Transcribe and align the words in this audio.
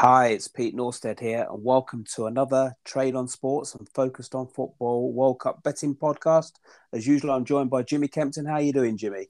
Hi, 0.00 0.26
it's 0.26 0.46
Pete 0.46 0.76
Norstead 0.76 1.20
here, 1.20 1.46
and 1.50 1.64
welcome 1.64 2.04
to 2.16 2.26
another 2.26 2.76
Trade 2.84 3.14
on 3.14 3.28
Sports 3.28 3.74
and 3.74 3.88
Focused 3.88 4.34
on 4.34 4.46
Football 4.46 5.10
World 5.10 5.40
Cup 5.40 5.62
betting 5.62 5.94
podcast. 5.94 6.52
As 6.92 7.06
usual, 7.06 7.30
I'm 7.30 7.46
joined 7.46 7.70
by 7.70 7.82
Jimmy 7.82 8.06
Kempton. 8.06 8.44
How 8.44 8.56
are 8.56 8.60
you 8.60 8.74
doing, 8.74 8.98
Jimmy? 8.98 9.28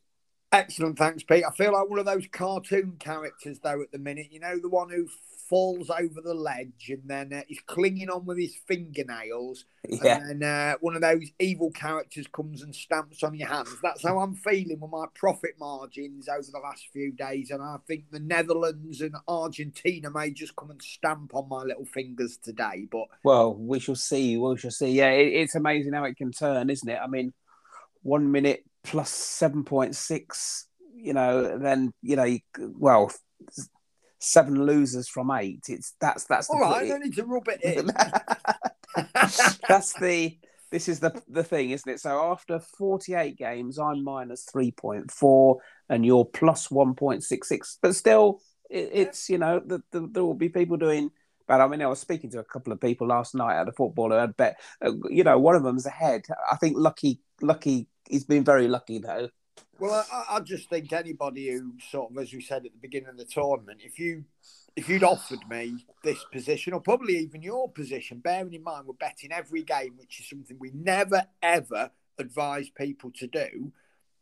Excellent, 0.52 0.98
thanks, 0.98 1.22
Pete. 1.22 1.44
I 1.46 1.52
feel 1.52 1.72
like 1.72 1.90
one 1.90 1.98
of 1.98 2.06
those 2.06 2.26
cartoon 2.30 2.96
characters, 2.98 3.58
though, 3.62 3.82
at 3.82 3.92
the 3.92 3.98
minute. 3.98 4.28
You 4.30 4.40
know, 4.40 4.58
the 4.58 4.68
one 4.68 4.90
who 4.90 5.08
falls 5.48 5.90
over 5.90 6.20
the 6.20 6.34
ledge 6.34 6.88
and 6.88 7.02
then 7.06 7.32
uh, 7.32 7.42
he's 7.46 7.60
clinging 7.66 8.10
on 8.10 8.24
with 8.26 8.38
his 8.38 8.56
fingernails. 8.66 9.64
Yeah. 9.88 10.16
And 10.16 10.42
then 10.42 10.50
uh, 10.50 10.74
one 10.80 10.96
of 10.96 11.02
those 11.02 11.30
evil 11.38 11.70
characters 11.70 12.26
comes 12.26 12.60
and 12.60 12.74
stamps 12.74 13.22
on 13.22 13.36
your 13.36 13.46
hands. 13.46 13.76
That's 13.84 14.02
how 14.02 14.18
I'm 14.18 14.34
feeling 14.34 14.80
with 14.80 14.90
my 14.90 15.04
profit 15.14 15.52
margins 15.60 16.28
over 16.28 16.42
the 16.42 16.58
last 16.58 16.88
few 16.92 17.12
days. 17.12 17.52
And 17.52 17.62
I 17.62 17.76
think 17.86 18.10
the 18.10 18.18
Netherlands 18.18 19.00
and 19.00 19.14
Argentina 19.28 20.10
may 20.10 20.32
just 20.32 20.56
come 20.56 20.72
and 20.72 20.82
stamp 20.82 21.36
on 21.36 21.48
my 21.48 21.62
little 21.62 21.84
fingers 21.84 22.36
today. 22.36 22.88
But 22.90 23.04
Well, 23.22 23.54
we 23.54 23.78
shall 23.78 23.94
see. 23.94 24.36
We 24.36 24.58
shall 24.58 24.72
see. 24.72 24.90
Yeah, 24.90 25.10
it, 25.10 25.28
it's 25.28 25.54
amazing 25.54 25.92
how 25.92 26.02
it 26.02 26.16
can 26.16 26.32
turn, 26.32 26.68
isn't 26.68 26.88
it? 26.88 26.98
I 27.00 27.06
mean, 27.06 27.32
one 28.02 28.32
minute 28.32 28.64
plus 28.86 29.10
seven 29.10 29.64
point 29.64 29.94
six. 29.94 30.66
You 30.94 31.12
know, 31.12 31.58
then 31.58 31.92
you 32.02 32.16
know, 32.16 32.38
well, 32.58 33.12
seven 34.18 34.64
losers 34.64 35.08
from 35.08 35.30
eight. 35.30 35.64
It's 35.68 35.94
that's 36.00 36.24
that's 36.24 36.48
the 36.48 36.54
all 36.54 36.60
right, 36.60 36.84
I 36.84 36.88
don't 36.88 37.04
need 37.04 37.16
to 37.16 37.24
rub 37.24 37.48
it 37.48 37.62
in. 37.62 37.86
that's 39.68 39.92
the 39.94 40.38
this 40.70 40.88
is 40.88 41.00
the 41.00 41.22
the 41.28 41.44
thing, 41.44 41.70
isn't 41.70 41.90
it? 41.90 42.00
So 42.00 42.32
after 42.32 42.58
48 42.58 43.36
games, 43.36 43.78
I'm 43.78 44.02
minus 44.02 44.46
3.4 44.54 45.56
and 45.88 46.04
you're 46.04 46.24
plus 46.24 46.68
1.66. 46.68 47.78
But 47.80 47.94
still, 47.94 48.40
it, 48.68 48.90
it's 48.92 49.28
you 49.30 49.38
know 49.38 49.60
the, 49.64 49.82
the, 49.92 50.08
there 50.10 50.24
will 50.24 50.34
be 50.34 50.48
people 50.48 50.76
doing. 50.76 51.10
But 51.46 51.60
I 51.60 51.68
mean, 51.68 51.82
I 51.82 51.86
was 51.86 52.00
speaking 52.00 52.30
to 52.30 52.38
a 52.40 52.44
couple 52.44 52.72
of 52.72 52.80
people 52.80 53.06
last 53.06 53.34
night 53.34 53.60
at 53.60 53.66
the 53.66 53.72
football 53.72 54.10
who 54.10 54.16
had 54.16 54.36
bet. 54.36 54.58
uh, 54.84 54.92
You 55.08 55.24
know, 55.24 55.38
one 55.38 55.54
of 55.54 55.62
them's 55.62 55.86
ahead. 55.86 56.26
I 56.50 56.56
think 56.56 56.76
Lucky, 56.76 57.20
Lucky, 57.40 57.88
he's 58.08 58.24
been 58.24 58.44
very 58.44 58.68
lucky 58.68 58.98
though. 58.98 59.28
Well, 59.78 60.06
I, 60.12 60.36
I 60.36 60.40
just 60.40 60.68
think 60.70 60.92
anybody 60.92 61.50
who 61.50 61.74
sort 61.90 62.10
of, 62.10 62.18
as 62.18 62.32
we 62.32 62.40
said 62.40 62.64
at 62.66 62.72
the 62.72 62.78
beginning 62.80 63.10
of 63.10 63.18
the 63.18 63.24
tournament, 63.24 63.80
if 63.84 63.98
you 63.98 64.24
if 64.74 64.88
you'd 64.88 65.04
offered 65.04 65.48
me 65.48 65.86
this 66.02 66.22
position, 66.30 66.72
or 66.74 66.80
probably 66.80 67.16
even 67.18 67.42
your 67.42 67.70
position, 67.70 68.18
bearing 68.18 68.52
in 68.52 68.62
mind 68.62 68.86
we're 68.86 68.94
betting 68.94 69.32
every 69.32 69.62
game, 69.62 69.94
which 69.96 70.20
is 70.20 70.28
something 70.28 70.56
we 70.58 70.70
never 70.74 71.24
ever 71.42 71.90
advise 72.18 72.68
people 72.70 73.10
to 73.16 73.26
do. 73.26 73.72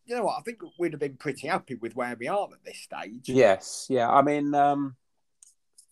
You 0.07 0.17
know 0.17 0.25
what? 0.25 0.39
I 0.39 0.43
think 0.43 0.59
we'd 0.79 0.93
have 0.93 1.01
been 1.01 1.17
pretty 1.17 1.49
happy 1.49 1.77
with 1.77 1.97
where 1.97 2.15
we 2.19 2.29
are 2.29 2.49
at 2.53 2.65
this 2.65 2.79
stage. 2.79 3.29
Yes, 3.29 3.87
yeah. 3.89 4.11
I 4.11 4.23
mean, 4.23 4.55
um, 4.55 4.97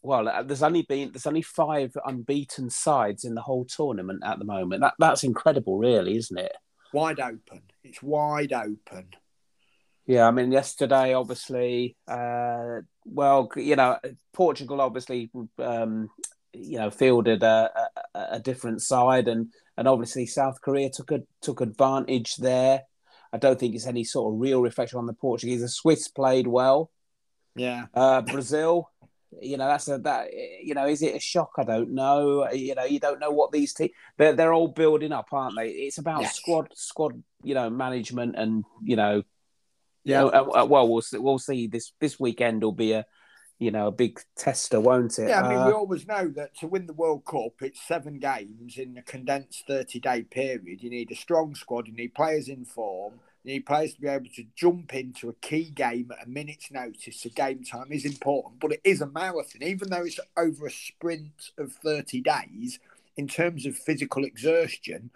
well, 0.03 0.29
uh, 0.29 0.43
there's 0.43 0.63
only 0.63 0.83
been 0.83 1.13
there's 1.13 1.27
only 1.27 1.43
five 1.43 1.97
unbeaten 2.05 2.71
sides 2.71 3.25
in 3.25 3.35
the 3.35 3.43
whole 3.43 3.65
tournament 3.65 4.23
at 4.25 4.39
the 4.39 4.45
moment. 4.45 4.83
That 4.83 4.95
that's 4.99 5.25
incredible, 5.25 5.79
really, 5.79 6.17
isn't 6.17 6.39
it? 6.39 6.53
Wide 6.93 7.21
open. 7.21 7.63
It's 7.85 8.03
wide 8.03 8.53
open. 8.53 9.09
Yeah, 10.07 10.27
I 10.27 10.33
mean, 10.33 10.51
yesterday, 10.51 11.15
obviously, 11.15 11.97
uh, 12.09 12.81
well, 13.05 13.49
you 13.57 13.77
know, 13.77 13.99
Portugal 14.33 14.81
obviously, 14.81 15.31
um, 15.59 16.11
you 16.53 16.79
know, 16.79 16.91
fielded 16.91 17.45
a, 17.45 17.71
a, 18.15 18.21
a 18.33 18.41
different 18.41 18.83
side, 18.83 19.29
and 19.29 19.53
and 19.77 19.87
obviously 19.87 20.27
South 20.27 20.61
Korea 20.61 20.91
took 20.91 21.13
a 21.13 21.23
took 21.41 21.61
advantage 21.61 22.37
there. 22.37 22.83
I 23.33 23.39
don't 23.39 23.59
think 23.59 23.75
it's 23.75 23.87
any 23.87 24.05
sort 24.05 24.35
of 24.35 24.41
real 24.41 24.61
reflection 24.61 24.99
on 24.99 25.07
the 25.07 25.15
Portuguese. 25.15 25.61
The 25.61 25.69
Swiss 25.69 26.09
played 26.09 26.47
well. 26.47 26.91
Yeah. 27.55 27.87
Uh, 27.95 28.21
Brazil, 28.23 28.91
you 29.41 29.57
know, 29.57 29.67
that's 29.67 29.89
a 29.89 29.99
that 29.99 30.29
you 30.63 30.75
know, 30.75 30.87
is 30.87 31.03
it 31.03 31.15
a 31.15 31.21
shock? 31.21 31.53
I 31.59 31.65
don't 31.65 31.91
know. 31.95 32.51
You 32.53 32.75
know, 32.75 32.85
you 32.85 33.01
don't 33.01 33.21
know 33.21 33.31
what 33.31 33.53
these 33.53 33.73
teams 33.73 33.91
they're 34.19 34.35
they're 34.35 34.53
all 34.53 34.69
building 34.69 35.13
up, 35.13 35.29
aren't 35.33 35.57
they? 35.57 35.69
It's 35.71 35.99
about 35.99 36.23
Yes. 36.23 36.37
squad 36.37 36.69
squad, 36.75 37.23
you 37.43 37.55
know, 37.55 37.71
management 37.71 38.35
and 38.37 38.65
you 38.83 38.97
know, 38.97 39.23
Yeah. 40.05 40.25
uh, 40.25 40.63
uh, 40.63 40.67
well, 40.67 40.89
we'll 40.89 41.03
see, 41.03 41.19
we'll 41.19 41.39
see. 41.39 41.67
This 41.67 41.93
this 42.01 42.19
weekend 42.21 42.63
will 42.63 42.73
be 42.73 42.93
a 42.93 43.07
you 43.59 43.71
know 43.71 43.87
a 43.89 43.93
big 43.93 44.21
tester, 44.37 44.81
won't 44.81 45.19
it? 45.19 45.29
Yeah, 45.29 45.41
I 45.41 45.49
mean, 45.49 45.59
Uh, 45.59 45.67
we 45.67 45.73
always 45.73 46.07
know 46.07 46.29
that 46.31 46.57
to 46.59 46.67
win 46.67 46.87
the 46.87 46.93
World 46.93 47.25
Cup, 47.25 47.63
it's 47.63 47.81
seven 47.81 48.19
games 48.19 48.77
in 48.77 48.99
a 48.99 49.03
condensed 49.03 49.67
30 49.67 50.01
day 50.01 50.23
period. 50.25 50.83
You 50.83 50.91
need 50.91 51.11
a 51.13 51.15
strong 51.15 51.55
squad, 51.55 51.87
you 51.87 51.95
need 51.95 52.15
players 52.15 52.49
in 52.49 52.65
form, 52.65 53.15
you 53.15 53.21
need 53.45 53.67
players 53.67 53.95
to 53.95 54.01
be 54.01 54.09
able 54.09 54.31
to 54.35 54.45
jump 54.55 54.95
into 54.95 55.29
a 55.29 55.35
key 55.35 55.71
game 55.71 56.11
at 56.13 56.27
a 56.27 56.31
minute's 56.31 56.71
notice. 56.71 57.21
So, 57.21 57.31
game 57.31 57.65
time 57.65 57.91
is 57.91 58.05
important, 58.05 58.61
but 58.61 58.73
it 58.73 58.81
is 58.85 59.01
a 59.01 59.07
marathon, 59.07 59.63
even 59.63 59.91
though 59.91 60.03
it's 60.03 60.21
over 60.37 60.67
a 60.67 60.71
sprint 60.71 61.51
of 61.59 61.73
30 61.73 62.21
days. 62.21 62.79
In 63.19 63.29
terms 63.29 63.67
of 63.67 63.77
physical 63.77 64.25
exertion, 64.25 65.11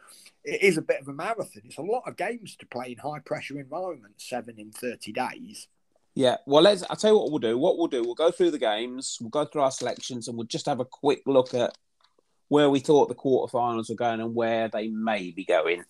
it 0.45 0.63
is 0.63 0.77
a 0.77 0.83
bit 0.83 1.01
of 1.01 1.09
a 1.09 1.15
marathon. 1.15 1.63
It's 1.65 1.79
a 1.79 1.83
lot 1.83 2.03
of 2.07 2.17
games 2.17 2.55
to 2.57 2.67
play 2.67 2.93
in 2.93 2.99
high 2.99 3.21
pressure 3.21 3.59
environments, 3.59 4.29
seven 4.29 4.59
in 4.59 4.71
30 4.71 5.13
days. 5.13 5.67
yeah. 6.15 6.37
Well, 6.47 6.63
let's. 6.63 6.85
I'll 6.91 6.97
tell 6.97 7.13
you 7.13 7.19
what 7.19 7.31
we'll 7.31 7.39
do. 7.39 7.57
What 7.57 7.79
we'll 7.79 7.87
do, 7.87 8.03
we'll 8.03 8.15
go 8.15 8.31
through 8.31 8.51
the 8.51 8.59
games, 8.59 9.17
we'll 9.21 9.31
go 9.31 9.47
through 9.47 9.63
our 9.63 9.71
selections, 9.71 10.29
and 10.29 10.37
we'll 10.37 10.47
just 10.47 10.67
have 10.67 10.81
a 10.81 10.85
quick 10.85 11.23
look 11.27 11.55
at 11.55 11.77
where 12.49 12.71
we 12.71 12.81
thought 12.81 13.09
the 13.09 13.15
quarterfinals 13.15 13.89
were 13.89 13.97
going 13.97 14.21
and 14.21 14.35
where 14.35 14.69
they 14.69 14.89
may 14.89 15.31
be 15.31 15.45
going. 15.45 15.83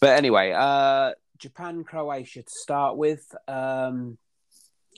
But 0.00 0.16
anyway, 0.16 0.52
uh, 0.52 1.12
Japan, 1.38 1.84
Croatia 1.84 2.42
to 2.42 2.50
start 2.50 2.96
with. 2.96 3.34
Um, 3.48 4.18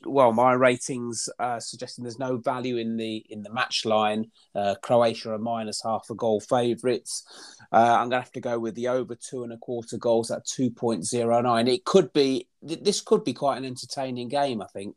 well, 0.04 0.32
my 0.32 0.52
ratings 0.52 1.28
uh, 1.38 1.58
suggesting 1.58 2.04
there's 2.04 2.18
no 2.18 2.36
value 2.36 2.76
in 2.76 2.96
the 2.96 3.24
in 3.30 3.42
the 3.42 3.52
match 3.52 3.84
line. 3.84 4.30
Uh, 4.54 4.74
Croatia 4.82 5.32
are 5.32 5.38
minus 5.38 5.82
half 5.82 6.06
a 6.10 6.14
goal 6.14 6.40
favourites. 6.40 7.24
Uh, 7.72 7.96
I'm 7.98 8.10
gonna 8.10 8.22
have 8.22 8.32
to 8.32 8.40
go 8.40 8.58
with 8.58 8.74
the 8.74 8.88
over 8.88 9.14
two 9.14 9.42
and 9.42 9.52
a 9.52 9.56
quarter 9.56 9.96
goals 9.96 10.30
at 10.30 10.44
two 10.46 10.70
point 10.70 11.06
zero 11.06 11.40
nine. 11.40 11.68
It 11.68 11.84
could 11.84 12.12
be 12.12 12.48
th- 12.66 12.82
this 12.82 13.00
could 13.00 13.24
be 13.24 13.32
quite 13.32 13.56
an 13.58 13.64
entertaining 13.64 14.28
game. 14.28 14.60
I 14.60 14.66
think. 14.66 14.96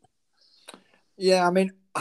Yeah, 1.16 1.46
I 1.46 1.50
mean, 1.50 1.72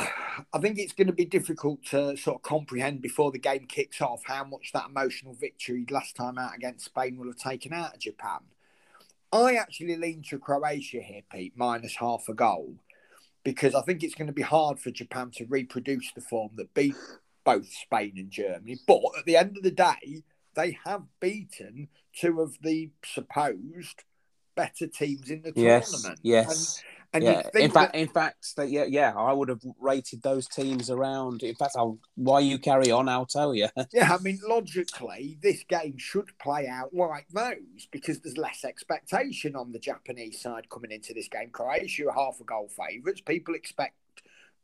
I 0.53 0.59
think 0.59 0.77
it's 0.77 0.93
going 0.93 1.07
to 1.07 1.13
be 1.13 1.25
difficult 1.25 1.83
to 1.87 2.15
sort 2.17 2.37
of 2.37 2.41
comprehend 2.41 3.01
before 3.01 3.31
the 3.31 3.39
game 3.39 3.65
kicks 3.67 4.01
off 4.01 4.23
how 4.25 4.43
much 4.43 4.71
that 4.73 4.87
emotional 4.89 5.33
victory 5.33 5.85
last 5.89 6.15
time 6.15 6.37
out 6.37 6.55
against 6.55 6.85
Spain 6.85 7.17
will 7.17 7.27
have 7.27 7.37
taken 7.37 7.73
out 7.73 7.95
of 7.95 7.99
Japan. 7.99 8.39
I 9.31 9.55
actually 9.55 9.95
lean 9.95 10.23
to 10.29 10.39
Croatia 10.39 11.01
here, 11.01 11.21
Pete, 11.31 11.53
minus 11.55 11.95
half 11.97 12.27
a 12.29 12.33
goal, 12.33 12.75
because 13.43 13.75
I 13.75 13.81
think 13.81 14.03
it's 14.03 14.15
going 14.15 14.27
to 14.27 14.33
be 14.33 14.41
hard 14.41 14.79
for 14.79 14.91
Japan 14.91 15.31
to 15.35 15.45
reproduce 15.45 16.11
the 16.13 16.21
form 16.21 16.51
that 16.55 16.73
beat 16.73 16.95
both 17.43 17.71
Spain 17.71 18.13
and 18.17 18.31
Germany. 18.31 18.77
But 18.87 19.01
at 19.17 19.25
the 19.25 19.37
end 19.37 19.57
of 19.57 19.63
the 19.63 19.71
day, 19.71 20.23
they 20.55 20.77
have 20.85 21.03
beaten 21.19 21.89
two 22.13 22.41
of 22.41 22.57
the 22.61 22.89
supposed 23.05 24.03
better 24.55 24.87
teams 24.87 25.29
in 25.29 25.41
the 25.43 25.53
Yes. 25.55 25.91
tournament. 25.91 26.19
Yes. 26.23 26.77
And, 26.77 26.85
and 27.13 27.23
yeah. 27.23 27.41
In 27.55 27.71
fact, 27.71 27.93
that- 27.93 27.99
in 27.99 28.07
fact, 28.07 28.55
that 28.55 28.69
yeah, 28.69 28.85
yeah, 28.85 29.13
I 29.15 29.33
would 29.33 29.49
have 29.49 29.61
rated 29.79 30.21
those 30.21 30.47
teams 30.47 30.89
around. 30.89 31.43
In 31.43 31.55
fact, 31.55 31.73
I'll 31.75 31.97
while 32.15 32.41
you 32.41 32.59
carry 32.59 32.91
on, 32.91 33.09
I'll 33.09 33.25
tell 33.25 33.53
you. 33.55 33.67
Yeah, 33.91 34.13
I 34.13 34.21
mean, 34.21 34.39
logically, 34.47 35.37
this 35.41 35.63
game 35.63 35.97
should 35.97 36.37
play 36.37 36.67
out 36.67 36.93
like 36.93 37.27
those 37.29 37.87
because 37.91 38.19
there's 38.19 38.37
less 38.37 38.63
expectation 38.63 39.55
on 39.55 39.71
the 39.71 39.79
Japanese 39.79 40.39
side 40.41 40.69
coming 40.69 40.91
into 40.91 41.13
this 41.13 41.27
game. 41.27 41.49
Croatia 41.51 42.07
are 42.07 42.13
half 42.13 42.39
a 42.39 42.43
goal 42.43 42.69
favourites. 42.69 43.21
People 43.21 43.55
expect 43.55 43.95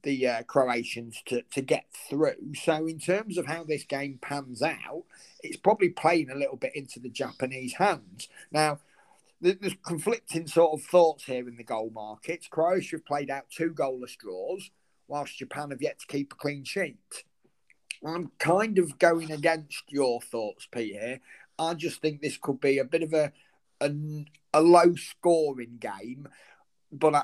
the 0.04 0.28
uh, 0.28 0.44
Croatians 0.44 1.22
to, 1.26 1.42
to 1.52 1.62
get 1.62 1.86
through. 2.10 2.54
So, 2.64 2.86
in 2.86 3.00
terms 3.00 3.38
of 3.38 3.48
how 3.48 3.64
this 3.64 3.84
game 3.84 4.20
pans 4.22 4.62
out, 4.62 5.04
it's 5.42 5.58
probably 5.58 5.90
playing 5.90 6.30
a 6.30 6.36
little 6.36 6.58
bit 6.58 6.76
into 6.76 7.00
the 7.00 7.10
Japanese 7.10 7.74
hands. 7.74 8.30
Now, 8.52 8.80
there's 9.42 9.76
conflicting 9.86 10.48
sort 10.48 10.80
of 10.80 10.86
thoughts 10.86 11.26
here 11.26 11.48
in 11.48 11.58
the 11.58 11.64
goal 11.64 11.92
markets. 11.94 12.48
Croatia 12.48 12.98
have 12.98 13.06
played 13.06 13.30
out 13.30 13.50
two 13.50 13.72
goalless 13.72 14.18
draws, 14.18 14.70
whilst 15.08 15.38
Japan 15.38 15.72
have 15.72 15.82
yet 15.82 16.00
to 16.00 16.08
keep 16.08 16.34
a 16.34 16.36
clean 16.36 16.64
sheet. 16.64 16.98
I'm 18.06 18.32
kind 18.40 18.78
of 18.78 19.00
going 19.00 19.32
against 19.32 19.84
your 19.90 20.22
thoughts, 20.22 20.68
Pete. 20.72 20.94
Here, 20.94 21.20
I 21.58 21.74
just 21.74 22.02
think 22.02 22.22
this 22.22 22.38
could 22.38 22.60
be 22.60 22.78
a 22.78 22.86
bit 22.86 23.04
of 23.04 23.14
a 23.14 23.32
a, 23.82 23.92
a 24.54 24.62
low 24.62 24.96
scoring 24.96 25.78
game, 25.80 26.28
but 26.92 27.16
I, 27.16 27.24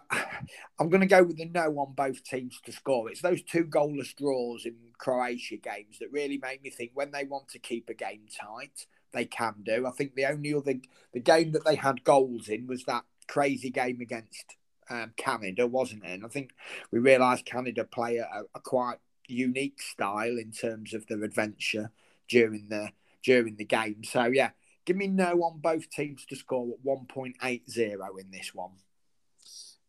I'm 0.80 0.90
going 0.90 1.02
to 1.02 1.08
go 1.08 1.24
with 1.24 1.38
the 1.38 1.46
no 1.46 1.80
on 1.80 1.94
both 1.94 2.24
teams 2.24 2.60
to 2.66 2.72
score. 2.72 3.10
It's 3.10 3.22
those 3.22 3.42
two 3.42 3.66
goalless 3.66 4.16
draws 4.16 4.66
in 4.66 4.76
Croatia 4.98 5.58
games 5.58 6.00
that 6.00 6.12
really 6.12 6.40
make 6.42 6.62
me 6.62 6.70
think 6.70 6.92
when 6.94 7.12
they 7.12 7.24
want 7.24 7.48
to 7.50 7.60
keep 7.60 7.90
a 7.90 7.94
game 7.94 8.26
tight, 8.38 8.86
they 9.14 9.26
can 9.26 9.56
do. 9.64 9.86
I 9.86 9.92
think 9.92 10.16
the 10.16 10.26
only 10.26 10.54
other 10.54 10.76
the 11.14 11.20
game 11.20 11.52
that 11.52 11.66
they 11.66 11.76
had 11.76 12.04
goals 12.04 12.48
in 12.48 12.68
was 12.68 12.84
that 12.86 13.04
crazy 13.28 13.70
game 13.70 14.02
against 14.02 14.56
um, 14.90 15.14
Canada, 15.18 15.68
wasn't 15.68 16.04
it? 16.04 16.12
And 16.12 16.26
I 16.26 16.28
think 16.28 16.52
we 16.92 17.00
realised 17.00 17.46
Canada 17.46 17.84
play 17.84 18.18
a, 18.18 18.44
a 18.54 18.60
quite 18.60 18.98
unique 19.28 19.82
style 19.82 20.38
in 20.38 20.52
terms 20.52 20.94
of 20.94 21.08
their 21.08 21.24
adventure 21.24 21.92
during 22.28 22.68
the 22.70 22.90
during 23.24 23.56
the 23.56 23.66
game. 23.66 24.04
So 24.04 24.26
yeah, 24.26 24.52
give 24.86 24.98
me 24.98 25.08
no 25.08 25.44
on 25.44 25.60
both 25.60 25.90
teams 25.90 26.26
to 26.26 26.36
score 26.36 26.70
at 26.72 26.80
one 26.84 27.06
point 27.06 27.36
eight 27.44 27.70
zero 27.70 28.18
in 28.18 28.32
this 28.32 28.54
one. 28.54 28.72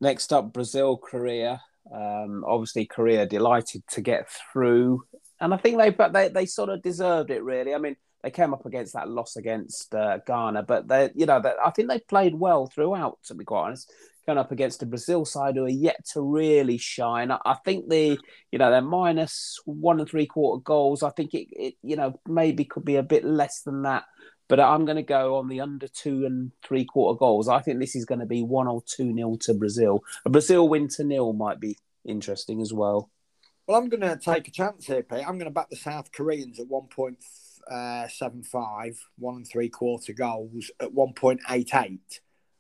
Next 0.01 0.33
up, 0.33 0.53
Brazil, 0.53 0.97
Korea. 0.97 1.63
Um, 1.93 2.45
obviously, 2.47 2.87
Korea 2.87 3.27
delighted 3.27 3.83
to 3.89 4.01
get 4.01 4.29
through, 4.31 5.05
and 5.41 5.53
I 5.53 5.57
think 5.57 5.79
they 5.79 5.91
but 5.91 6.13
they 6.13 6.29
they 6.29 6.47
sort 6.47 6.71
of 6.71 6.83
deserved 6.83 7.31
it 7.31 7.43
really. 7.43 7.75
I 7.75 7.79
mean, 7.79 7.97
they 8.23 8.31
came 8.31 8.55
up 8.55 8.67
against 8.67 8.95
that 8.95 9.09
loss 9.09 9.37
against 9.37 9.95
uh, 9.95 10.19
Ghana, 10.27 10.63
but 10.65 10.89
they 10.89 11.11
you 11.15 11.27
know 11.27 11.43
I 11.65 11.71
think 11.71 11.89
they 11.89 12.01
played 12.01 12.35
well 12.35 12.67
throughout. 12.67 13.19
To 13.25 13.35
be 13.35 13.45
quite 13.45 13.63
honest, 13.63 13.93
going 14.27 14.39
up 14.39 14.53
against 14.53 14.81
the 14.81 14.87
Brazil 14.87 15.25
side 15.25 15.57
who 15.57 15.65
are 15.65 15.69
yet 15.69 16.05
to 16.13 16.23
really 16.23 16.79
shine. 16.79 17.31
I, 17.31 17.39
I 17.45 17.55
think 17.65 17.89
the 17.89 18.19
you 18.51 18.59
know 18.59 18.71
they're 18.71 18.83
minus 18.83 19.61
one 19.65 20.01
and 20.01 20.09
three 20.09 20.27
quarter 20.27 20.63
goals. 20.63 21.03
I 21.03 21.11
think 21.11 21.35
it, 21.35 21.49
it 21.53 21.75
you 21.83 21.97
know 21.97 22.21
maybe 22.27 22.65
could 22.65 22.85
be 22.85 22.97
a 22.97 23.03
bit 23.03 23.25
less 23.25 23.63
than 23.63 23.83
that 23.83 24.05
but 24.53 24.61
I'm 24.61 24.85
going 24.85 24.97
to 24.97 25.03
go 25.03 25.37
on 25.37 25.49
the 25.49 25.63
under 25.63 25.89
two 25.89 26.27
and 26.27 26.53
three 26.63 26.85
quarter 26.85 27.19
goals. 27.19 27.49
I 27.49 27.61
think 27.61 27.81
this 27.81 27.97
is 27.97 28.05
going 28.05 28.21
to 28.21 28.27
be 28.27 28.43
one 28.43 28.69
or 28.69 28.83
two 28.85 29.11
nil 29.11 29.39
to 29.39 29.55
Brazil. 29.55 30.05
A 30.27 30.29
Brazil 30.29 30.69
win 30.69 30.89
to 30.89 31.05
nil 31.05 31.33
might 31.33 31.59
be 31.59 31.79
interesting 32.05 32.61
as 32.61 32.71
well. 32.71 33.11
Well, 33.67 33.79
I'm 33.79 33.89
going 33.89 34.03
to 34.03 34.19
take 34.23 34.49
a 34.49 34.51
chance 34.51 34.87
here, 34.87 35.03
Pete. 35.03 35.27
I'm 35.27 35.39
going 35.39 35.47
to 35.47 35.51
back 35.51 35.71
the 35.71 35.77
South 35.77 36.13
Koreans 36.13 36.61
at 36.61 36.67
Uh, 37.71 38.07
1.75, 38.09 38.99
one 39.19 39.37
and 39.37 39.47
three 39.47 39.69
quarter 39.69 40.13
goals 40.13 40.71
at 40.81 40.95
1.88. 40.95 41.99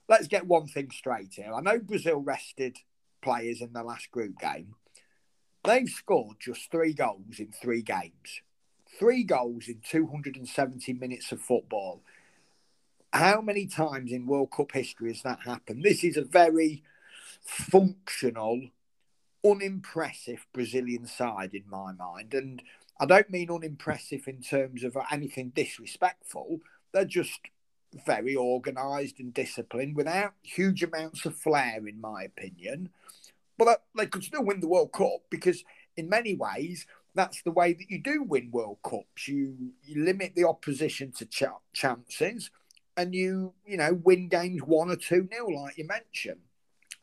Let's 0.08 0.28
get 0.28 0.46
one 0.46 0.66
thing 0.66 0.90
straight 0.90 1.34
here. 1.34 1.52
I 1.52 1.60
know 1.60 1.78
Brazil 1.78 2.20
rested 2.20 2.78
players 3.22 3.60
in 3.60 3.72
the 3.72 3.82
last 3.82 4.10
group 4.10 4.38
game. 4.38 4.74
They've 5.64 5.88
scored 5.88 6.38
just 6.40 6.70
three 6.70 6.92
goals 6.92 7.38
in 7.38 7.52
three 7.52 7.82
games 7.82 8.42
three 8.98 9.24
goals 9.24 9.68
in 9.68 9.80
270 9.82 10.92
minutes 10.94 11.32
of 11.32 11.40
football. 11.40 12.02
How 13.12 13.40
many 13.40 13.66
times 13.66 14.12
in 14.12 14.26
World 14.26 14.50
Cup 14.50 14.72
history 14.72 15.12
has 15.12 15.22
that 15.22 15.40
happened? 15.44 15.82
This 15.82 16.04
is 16.04 16.16
a 16.16 16.24
very 16.24 16.82
functional, 17.42 18.68
unimpressive 19.44 20.46
Brazilian 20.52 21.06
side 21.06 21.54
in 21.54 21.64
my 21.68 21.92
mind. 21.92 22.32
And 22.32 22.62
I 23.02 23.04
don't 23.04 23.30
mean 23.30 23.50
unimpressive 23.50 24.28
in 24.28 24.42
terms 24.42 24.84
of 24.84 24.96
anything 25.10 25.48
disrespectful. 25.48 26.60
They're 26.92 27.04
just 27.04 27.40
very 28.06 28.36
organised 28.36 29.18
and 29.18 29.34
disciplined 29.34 29.96
without 29.96 30.34
huge 30.44 30.84
amounts 30.84 31.26
of 31.26 31.36
flair, 31.36 31.88
in 31.88 32.00
my 32.00 32.22
opinion. 32.22 32.90
But 33.58 33.82
they 33.98 34.06
could 34.06 34.22
still 34.22 34.44
win 34.44 34.60
the 34.60 34.68
World 34.68 34.92
Cup 34.92 35.22
because, 35.30 35.64
in 35.96 36.08
many 36.08 36.36
ways, 36.36 36.86
that's 37.12 37.42
the 37.42 37.50
way 37.50 37.72
that 37.72 37.90
you 37.90 38.00
do 38.00 38.22
win 38.22 38.52
World 38.52 38.78
Cups. 38.84 39.26
You 39.26 39.72
you 39.82 40.04
limit 40.04 40.36
the 40.36 40.44
opposition 40.44 41.10
to 41.18 41.26
ch- 41.26 41.42
chances, 41.72 42.52
and 42.96 43.16
you 43.16 43.54
you 43.66 43.78
know 43.78 43.94
win 43.94 44.28
games 44.28 44.62
one 44.62 44.92
or 44.92 44.96
two 44.96 45.28
nil, 45.28 45.60
like 45.60 45.76
you 45.76 45.88
mentioned. 45.88 46.42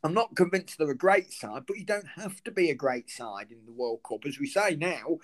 I'm 0.01 0.13
not 0.13 0.37
convinced 0.37 0.77
they're 0.77 0.91
a 0.91 0.95
great 0.95 1.33
side, 1.33 1.63
but 1.67 1.77
you 1.77 1.83
don't 1.83 2.07
have 2.15 2.41
to 2.45 2.51
be 2.51 2.69
a 2.69 2.73
great 2.73 3.09
side 3.09 3.51
in 3.51 3.65
the 3.65 3.73
World 3.73 3.99
Cup, 4.07 4.25
as 4.25 4.39
we 4.39 4.47
say 4.47 4.77
now. 4.77 5.17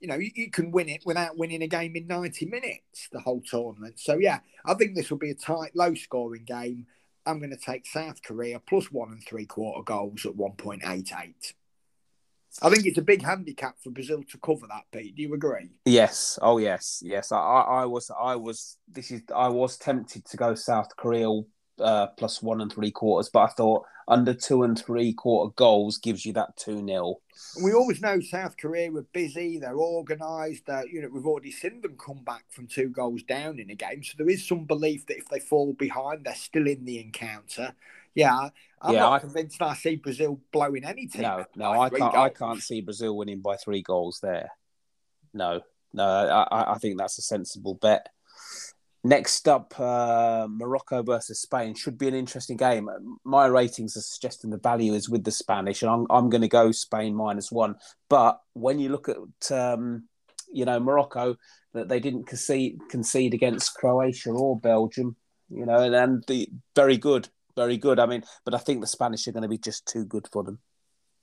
You 0.00 0.08
know, 0.08 0.16
you, 0.16 0.30
you 0.34 0.50
can 0.50 0.70
win 0.70 0.88
it 0.88 1.02
without 1.04 1.36
winning 1.36 1.62
a 1.62 1.66
game 1.66 1.96
in 1.96 2.06
90 2.06 2.46
minutes, 2.46 3.08
the 3.10 3.20
whole 3.20 3.40
tournament. 3.40 3.98
So 3.98 4.18
yeah, 4.18 4.40
I 4.64 4.74
think 4.74 4.94
this 4.94 5.10
will 5.10 5.18
be 5.18 5.30
a 5.30 5.34
tight, 5.34 5.74
low-scoring 5.74 6.44
game. 6.44 6.86
I'm 7.26 7.38
going 7.38 7.50
to 7.50 7.56
take 7.56 7.86
South 7.86 8.22
Korea 8.22 8.60
plus 8.60 8.90
one 8.90 9.10
and 9.10 9.22
three 9.22 9.44
quarter 9.44 9.82
goals 9.82 10.24
at 10.24 10.32
1.88. 10.32 11.52
I 12.62 12.70
think 12.70 12.86
it's 12.86 12.98
a 12.98 13.02
big 13.02 13.22
handicap 13.22 13.76
for 13.82 13.90
Brazil 13.90 14.22
to 14.30 14.38
cover 14.38 14.66
that, 14.68 14.84
Pete. 14.90 15.14
Do 15.14 15.22
you 15.22 15.34
agree? 15.34 15.70
Yes. 15.84 16.38
Oh, 16.40 16.58
yes. 16.58 17.02
Yes. 17.04 17.30
I, 17.30 17.36
I 17.36 17.84
was, 17.84 18.10
I 18.18 18.36
was, 18.36 18.78
this 18.90 19.10
is, 19.10 19.22
I 19.34 19.48
was 19.48 19.76
tempted 19.76 20.24
to 20.24 20.36
go 20.36 20.54
South 20.54 20.96
Korea 20.96 21.28
uh, 21.80 22.08
plus 22.08 22.42
one 22.42 22.60
and 22.60 22.72
three 22.72 22.90
quarters, 22.90 23.30
but 23.32 23.40
I 23.40 23.46
thought 23.48 23.86
under 24.06 24.32
two 24.32 24.62
and 24.62 24.78
three 24.78 25.12
quarter 25.12 25.52
goals 25.56 25.98
gives 25.98 26.24
you 26.24 26.32
that 26.32 26.56
2 26.56 26.84
0. 26.86 27.16
We 27.62 27.72
always 27.72 28.00
know 28.00 28.20
South 28.20 28.56
Korea 28.56 28.90
were 28.90 29.06
busy, 29.12 29.58
they're 29.58 29.76
organised. 29.76 30.68
Uh, 30.68 30.82
you 30.90 31.02
know, 31.02 31.08
we've 31.12 31.26
already 31.26 31.52
seen 31.52 31.80
them 31.80 31.96
come 31.96 32.24
back 32.24 32.44
from 32.48 32.66
two 32.66 32.88
goals 32.88 33.22
down 33.22 33.58
in 33.58 33.70
a 33.70 33.74
game. 33.74 34.02
So 34.02 34.14
there 34.16 34.30
is 34.30 34.46
some 34.46 34.64
belief 34.64 35.06
that 35.06 35.18
if 35.18 35.28
they 35.28 35.40
fall 35.40 35.74
behind, 35.74 36.24
they're 36.24 36.34
still 36.34 36.66
in 36.66 36.84
the 36.84 37.00
encounter 37.00 37.74
yeah, 38.18 38.48
I'm 38.82 38.94
yeah, 38.94 39.00
not 39.00 39.12
I, 39.12 39.18
convinced 39.20 39.62
I 39.62 39.74
see 39.74 39.94
Brazil 39.94 40.40
blowing 40.52 40.84
any 40.84 41.06
team. 41.06 41.22
No, 41.22 41.44
no, 41.54 41.80
I 41.80 41.88
can't. 41.88 42.12
Goals. 42.12 42.14
I 42.14 42.28
can't 42.30 42.60
see 42.60 42.80
Brazil 42.80 43.16
winning 43.16 43.40
by 43.40 43.56
three 43.56 43.80
goals 43.80 44.18
there. 44.20 44.50
No, 45.32 45.60
no, 45.92 46.04
I, 46.04 46.72
I 46.72 46.78
think 46.78 46.98
that's 46.98 47.18
a 47.18 47.22
sensible 47.22 47.74
bet. 47.74 48.08
Next 49.04 49.46
up, 49.46 49.78
uh, 49.78 50.46
Morocco 50.50 51.02
versus 51.02 51.40
Spain 51.40 51.74
should 51.74 51.98
be 51.98 52.08
an 52.08 52.14
interesting 52.14 52.56
game. 52.56 52.88
My 53.24 53.46
ratings 53.46 53.96
are 53.96 54.00
suggesting 54.00 54.50
the 54.50 54.58
value 54.58 54.94
is 54.94 55.08
with 55.08 55.24
the 55.24 55.30
Spanish, 55.30 55.82
and 55.82 55.90
I'm, 55.90 56.06
I'm 56.10 56.28
going 56.28 56.42
to 56.42 56.48
go 56.48 56.72
Spain 56.72 57.14
minus 57.14 57.52
one. 57.52 57.76
But 58.08 58.40
when 58.54 58.78
you 58.78 58.88
look 58.88 59.08
at, 59.08 59.52
um, 59.52 60.08
you 60.52 60.64
know, 60.64 60.80
Morocco, 60.80 61.36
that 61.74 61.88
they 61.88 62.00
didn't 62.00 62.26
concede, 62.26 62.78
concede 62.90 63.34
against 63.34 63.74
Croatia 63.74 64.30
or 64.30 64.58
Belgium, 64.58 65.16
you 65.48 65.64
know, 65.64 65.78
and, 65.78 65.94
and 65.94 66.24
the 66.26 66.48
very 66.74 66.96
good 66.96 67.28
very 67.58 67.76
good. 67.76 67.98
I 67.98 68.06
mean, 68.06 68.22
but 68.44 68.54
I 68.54 68.58
think 68.58 68.80
the 68.80 68.86
Spanish 68.86 69.26
are 69.26 69.32
going 69.32 69.42
to 69.42 69.48
be 69.48 69.58
just 69.58 69.84
too 69.84 70.04
good 70.04 70.28
for 70.32 70.44
them. 70.44 70.60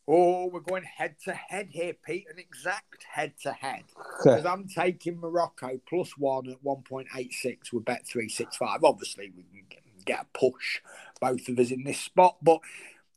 Oh, 0.07 0.48
we're 0.48 0.60
going 0.60 0.84
head 0.84 1.16
to 1.25 1.34
head 1.34 1.69
here, 1.72 1.94
Pete. 1.94 2.28
An 2.31 2.38
exact 2.38 3.06
head 3.12 3.34
to 3.42 3.54
head. 3.54 3.86
Because 4.24 4.46
I'm 4.46 4.68
taking 4.68 5.19
Morocco 5.19 5.80
plus 5.90 6.12
one 6.18 6.50
at 6.50 6.63
1.86 6.63 7.74
with 7.74 7.86
bet 7.86 8.06
365. 8.06 8.84
Obviously, 8.84 9.31
we 9.36 9.44
can 9.44 9.63
get, 9.68 9.81
get 10.06 10.22
a 10.22 10.38
push, 10.38 10.81
both 11.19 11.50
of 11.50 11.57
us 11.57 11.72
in 11.72 11.84
this 11.84 12.00
spot. 12.00 12.38
But 12.42 12.60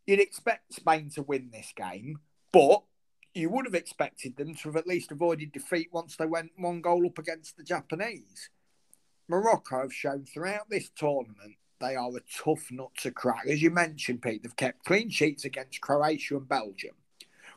you'd 0.07 0.21
expect 0.21 0.73
Spain 0.75 1.11
to 1.11 1.23
win 1.23 1.51
this 1.53 1.75
game. 1.77 2.21
But 2.53 2.83
you 3.35 3.51
would 3.51 3.67
have 3.67 3.75
expected 3.75 4.37
them 4.37 4.55
to 4.55 4.69
have 4.69 4.77
at 4.77 4.87
least 4.87 5.13
avoided 5.13 5.53
defeat 5.53 5.89
once 5.93 6.17
they 6.17 6.27
went 6.27 6.53
one 6.57 6.81
goal 6.81 7.07
up 7.07 7.19
against 7.19 7.59
the 7.59 7.63
Japanese. 7.63 8.49
Morocco 9.29 9.83
have 9.83 9.93
shown 9.93 10.25
throughout 10.25 10.71
this 10.71 10.89
tournament 10.97 11.57
they 11.81 11.97
are 11.97 12.11
a 12.17 12.21
tough 12.45 12.71
nut 12.71 12.91
to 12.99 13.11
crack. 13.11 13.47
As 13.47 13.63
you 13.63 13.71
mentioned, 13.71 14.23
Pete, 14.23 14.43
they've 14.43 14.57
kept 14.57 14.85
clean 14.85 15.11
sheets 15.11 15.45
against 15.45 15.81
Croatia 15.81 16.37
and 16.37 16.49
Belgium. 16.49 16.95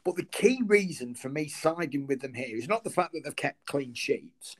But 0.03 0.15
the 0.15 0.25
key 0.25 0.61
reason 0.65 1.15
for 1.15 1.29
me 1.29 1.47
siding 1.47 2.07
with 2.07 2.21
them 2.21 2.33
here 2.33 2.57
is 2.57 2.67
not 2.67 2.83
the 2.83 2.89
fact 2.89 3.13
that 3.13 3.21
they've 3.23 3.35
kept 3.35 3.65
clean 3.67 3.93
sheets. 3.93 4.55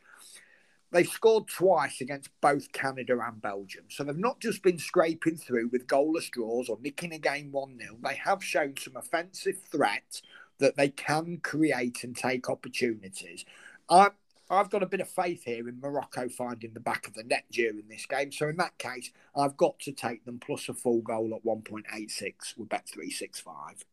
They've 0.91 1.07
scored 1.07 1.47
twice 1.47 2.01
against 2.01 2.29
both 2.41 2.71
Canada 2.73 3.17
and 3.25 3.41
Belgium. 3.41 3.85
So 3.89 4.03
they've 4.03 4.17
not 4.17 4.41
just 4.41 4.61
been 4.61 4.77
scraping 4.77 5.37
through 5.37 5.69
with 5.69 5.87
goalless 5.87 6.29
draws 6.29 6.67
or 6.67 6.77
nicking 6.81 7.13
a 7.13 7.17
game 7.17 7.51
1 7.51 7.79
0. 7.79 7.97
They 8.03 8.15
have 8.15 8.43
shown 8.43 8.75
some 8.77 8.97
offensive 8.97 9.57
threat 9.71 10.21
that 10.59 10.75
they 10.75 10.89
can 10.89 11.39
create 11.41 12.03
and 12.03 12.15
take 12.15 12.49
opportunities. 12.49 13.45
I, 13.89 14.09
I've 14.51 14.69
got 14.69 14.83
a 14.83 14.87
bit 14.87 14.99
of 14.99 15.09
faith 15.09 15.45
here 15.45 15.69
in 15.69 15.79
Morocco 15.79 16.27
finding 16.27 16.73
the 16.73 16.81
back 16.81 17.07
of 17.07 17.13
the 17.13 17.23
net 17.23 17.45
during 17.51 17.87
this 17.87 18.05
game. 18.05 18.33
So 18.33 18.49
in 18.49 18.57
that 18.57 18.77
case, 18.77 19.11
I've 19.35 19.55
got 19.55 19.79
to 19.79 19.93
take 19.93 20.25
them 20.25 20.39
plus 20.39 20.67
a 20.67 20.73
full 20.73 21.01
goal 21.01 21.33
at 21.33 21.45
1.86 21.45 22.57
with 22.57 22.67
bet 22.67 22.87
365. 22.87 23.85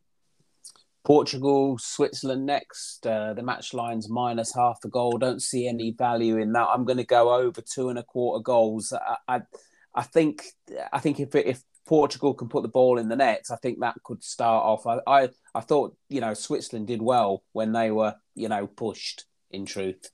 Portugal, 1.04 1.78
Switzerland 1.78 2.44
next. 2.44 3.06
Uh, 3.06 3.34
the 3.34 3.42
match 3.42 3.72
line's 3.72 4.08
minus 4.08 4.52
half 4.52 4.80
the 4.80 4.88
goal. 4.88 5.16
Don't 5.16 5.40
see 5.40 5.68
any 5.68 5.92
value 5.92 6.38
in 6.38 6.52
that. 6.52 6.68
I'm 6.74 6.84
going 6.84 6.98
to 6.98 7.04
go 7.04 7.32
over 7.32 7.60
two 7.60 7.88
and 7.88 7.98
a 7.98 8.02
quarter 8.02 8.42
goals. 8.42 8.92
I, 8.92 9.36
I, 9.36 9.42
I 9.94 10.02
think, 10.02 10.42
I 10.92 10.98
think 10.98 11.20
if 11.20 11.34
if 11.36 11.62
Portugal 11.86 12.34
can 12.34 12.48
put 12.48 12.62
the 12.62 12.68
ball 12.68 12.98
in 12.98 13.08
the 13.08 13.16
nets, 13.16 13.50
I 13.50 13.56
think 13.56 13.78
that 13.80 14.02
could 14.02 14.24
start 14.24 14.64
off. 14.64 14.86
I, 14.86 14.98
I, 15.06 15.28
I 15.54 15.60
thought 15.60 15.96
you 16.08 16.20
know 16.20 16.34
Switzerland 16.34 16.88
did 16.88 17.00
well 17.00 17.44
when 17.52 17.72
they 17.72 17.90
were 17.90 18.16
you 18.34 18.48
know 18.48 18.66
pushed. 18.66 19.24
In 19.50 19.64
truth. 19.64 20.10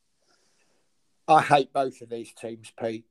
I 1.27 1.43
hate 1.43 1.73
both 1.73 2.01
of 2.01 2.11
these 2.11 2.33
teams, 2.33 2.73
Pete. 2.79 3.07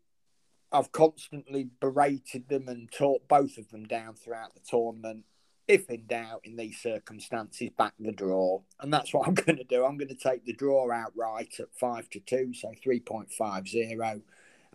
I've 0.72 0.92
constantly 0.92 1.70
berated 1.80 2.48
them 2.50 2.68
and 2.68 2.92
talked 2.92 3.28
both 3.28 3.58
of 3.58 3.70
them 3.70 3.86
down 3.86 4.16
throughout 4.16 4.54
the 4.54 4.62
tournament. 4.68 5.26
If 5.68 5.90
in 5.90 6.08
doubt, 6.08 6.42
in 6.44 6.56
these 6.56 6.78
circumstances, 6.80 7.70
back 7.78 7.94
the 8.00 8.12
draw. 8.12 8.62
And 8.80 8.94
that's 8.94 9.14
what 9.14 9.28
I'm 9.28 9.36
going 9.36 9.58
to 9.58 9.64
do. 9.64 9.86
I'm 9.86 9.98
going 9.98 10.10
to 10.10 10.16
take 10.16 10.46
the 10.46 10.54
draw 10.54 10.92
outright 10.92 11.60
at 11.60 11.74
5 11.80 12.10
to 12.12 12.20
2, 12.20 12.54
so 12.54 12.72
3.50. 12.86 14.22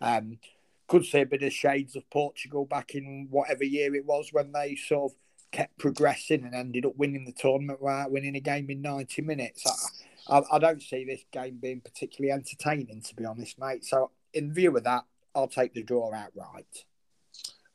Um, 0.01 0.39
could 0.87 1.05
see 1.05 1.21
a 1.21 1.25
bit 1.25 1.43
of 1.43 1.53
shades 1.53 1.95
of 1.95 2.09
Portugal 2.09 2.65
back 2.65 2.95
in 2.95 3.27
whatever 3.29 3.63
year 3.63 3.93
it 3.95 4.05
was 4.05 4.29
when 4.31 4.51
they 4.51 4.75
sort 4.75 5.11
of 5.11 5.17
kept 5.51 5.77
progressing 5.77 6.43
and 6.43 6.55
ended 6.55 6.85
up 6.85 6.95
winning 6.97 7.25
the 7.25 7.31
tournament 7.31 7.81
without 7.81 8.11
winning 8.11 8.35
a 8.35 8.39
game 8.39 8.69
in 8.69 8.81
90 8.81 9.21
minutes. 9.21 9.65
I, 9.67 10.05
I, 10.29 10.41
I 10.51 10.59
don't 10.59 10.81
see 10.81 11.05
this 11.05 11.23
game 11.31 11.57
being 11.61 11.81
particularly 11.81 12.31
entertaining, 12.31 13.01
to 13.03 13.15
be 13.15 13.25
honest, 13.25 13.59
mate. 13.59 13.85
So, 13.85 14.11
in 14.33 14.53
view 14.53 14.75
of 14.75 14.83
that, 14.83 15.05
I'll 15.35 15.47
take 15.47 15.73
the 15.73 15.83
draw 15.83 16.13
outright. 16.13 16.85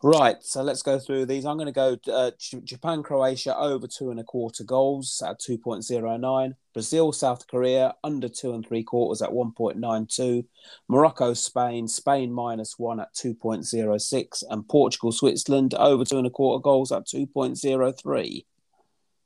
Right, 0.07 0.37
so 0.43 0.63
let's 0.63 0.83
go 0.83 0.99
through 0.99 1.25
these. 1.25 1.47
I'm 1.47 1.57
going 1.57 1.73
to 1.73 1.73
go 1.73 1.97
uh, 2.13 2.31
Japan, 2.63 3.03
Croatia 3.03 3.57
over 3.57 3.87
two 3.87 4.11
and 4.11 4.21
a 4.21 4.23
quarter 4.23 4.63
goals 4.63 5.23
at 5.27 5.41
2.09. 5.41 6.55
Brazil, 6.75 7.11
South 7.11 7.47
Korea 7.47 7.95
under 8.05 8.29
two 8.29 8.53
and 8.53 8.67
three 8.67 8.83
quarters 8.83 9.23
at 9.23 9.31
1.92. 9.31 10.45
Morocco, 10.89 11.33
Spain, 11.33 11.89
Spain 11.89 12.31
minus 12.31 12.79
one 12.79 13.01
at 13.01 13.15
2.06. 13.15 14.43
And 14.51 14.69
Portugal, 14.69 15.11
Switzerland 15.11 15.73
over 15.73 16.05
two 16.05 16.19
and 16.19 16.27
a 16.27 16.31
quarter 16.31 16.61
goals 16.61 16.93
at 16.93 17.07
2.03. 17.07 18.45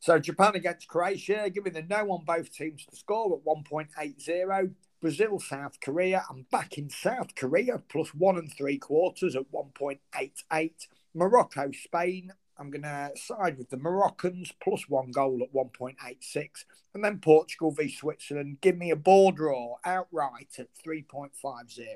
So 0.00 0.19
Japan 0.19 0.55
against 0.55 0.88
Croatia, 0.88 1.50
giving 1.50 1.73
the 1.73 1.83
no 1.83 2.12
on 2.12 2.25
both 2.25 2.52
teams 2.52 2.87
to 2.87 2.97
score 2.97 3.37
at 3.37 3.45
1.80. 3.45 4.75
Brazil, 5.00 5.38
South 5.38 5.81
Korea. 5.81 6.25
I'm 6.31 6.47
back 6.50 6.78
in 6.78 6.90
South 6.90 7.35
Korea 7.35 7.83
plus 7.88 8.14
one 8.14 8.37
and 8.37 8.52
three 8.52 8.78
quarters 8.78 9.37
at 9.37 9.50
1.88. 9.52 10.73
Morocco, 11.14 11.71
Spain. 11.73 12.33
I'm 12.59 12.71
going 12.71 12.83
to 12.83 13.12
side 13.14 13.57
with 13.59 13.71
the 13.71 13.76
Moroccans 13.76 14.52
plus 14.61 14.88
one 14.88 15.12
goal 15.12 15.40
at 15.43 15.52
1.86. 15.55 16.64
And 16.95 17.05
then 17.05 17.19
Portugal 17.21 17.71
v 17.71 17.88
Switzerland. 17.88 18.59
Give 18.61 18.76
me 18.76 18.90
a 18.90 18.97
board 18.97 19.37
draw 19.37 19.76
outright 19.85 20.57
at 20.59 20.69
3.50. 20.85 21.87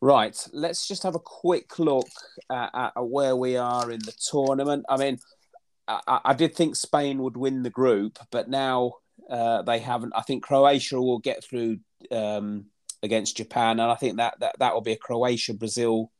Right, 0.00 0.48
let's 0.52 0.88
just 0.88 1.04
have 1.04 1.14
a 1.14 1.20
quick 1.20 1.78
look 1.78 2.08
at 2.50 2.92
where 2.96 3.36
we 3.36 3.56
are 3.56 3.92
in 3.92 4.00
the 4.00 4.12
tournament. 4.12 4.84
I 4.88 4.96
mean, 4.96 5.20
I, 6.06 6.20
I, 6.24 6.34
did 6.34 6.54
think 6.54 6.76
Spain 6.76 7.22
would 7.22 7.36
win 7.36 7.62
the 7.62 7.70
group, 7.70 8.18
but 8.30 8.48
now 8.48 8.94
uh, 9.28 9.62
they 9.62 9.78
haven't. 9.78 10.12
I 10.14 10.22
think 10.22 10.42
Croatia 10.42 11.00
will 11.00 11.18
get 11.18 11.42
through 11.44 11.78
um, 12.10 12.66
against 13.02 13.36
Japan, 13.36 13.80
and 13.80 13.90
I 13.90 13.94
think 13.94 14.16
that 14.18 14.38
that, 14.40 14.58
that 14.58 14.74
will 14.74 14.80
be 14.80 14.92
a 14.92 14.96
Croatia 14.96 15.54
Brazil 15.54 16.10